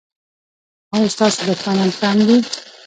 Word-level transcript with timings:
ایا 0.93 1.09
ستاسو 1.15 1.41
دښمنان 1.49 1.89
کم 1.99 2.17
دي؟ 2.27 2.37